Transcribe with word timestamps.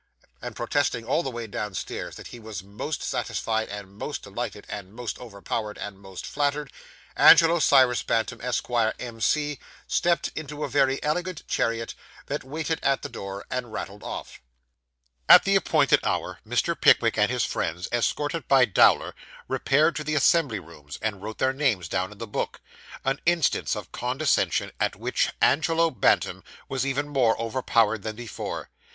and 0.41 0.55
protesting 0.55 1.05
all 1.05 1.21
the 1.21 1.29
way 1.29 1.45
downstairs 1.45 2.15
that 2.15 2.29
he 2.29 2.39
was 2.39 2.63
most 2.63 3.03
satisfied, 3.03 3.69
and 3.69 3.87
most 3.99 4.23
delighted, 4.23 4.65
and 4.67 4.91
most 4.95 5.19
overpowered, 5.19 5.77
and 5.77 5.99
most 5.99 6.25
flattered, 6.25 6.71
Angelo 7.15 7.59
Cyrus 7.59 8.01
Bantam, 8.01 8.41
Esquire, 8.41 8.95
M.C., 8.97 9.59
stepped 9.85 10.31
into 10.35 10.63
a 10.63 10.67
very 10.67 10.97
elegant 11.03 11.47
chariot 11.47 11.93
that 12.25 12.43
waited 12.43 12.79
at 12.81 13.03
the 13.03 13.09
door, 13.09 13.45
and 13.51 13.71
rattled 13.71 14.01
off. 14.01 14.41
At 15.29 15.43
the 15.43 15.55
appointed 15.55 15.99
hour, 16.03 16.39
Mr. 16.47 16.73
Pickwick 16.75 17.15
and 17.15 17.29
his 17.29 17.45
friends, 17.45 17.87
escorted 17.91 18.47
by 18.47 18.65
Dowler, 18.65 19.13
repaired 19.47 19.95
to 19.97 20.03
the 20.03 20.15
Assembly 20.15 20.57
Rooms, 20.57 20.97
and 21.03 21.21
wrote 21.21 21.37
their 21.37 21.53
names 21.53 21.87
down 21.87 22.11
in 22.11 22.17
the 22.17 22.25
book 22.25 22.59
an 23.05 23.21
instance 23.27 23.75
of 23.75 23.91
condescension 23.91 24.71
at 24.79 24.95
which 24.95 25.29
Angelo 25.41 25.91
Bantam 25.91 26.43
was 26.67 26.87
even 26.87 27.07
more 27.07 27.39
overpowered 27.39 28.01
than 28.01 28.15
before. 28.15 28.71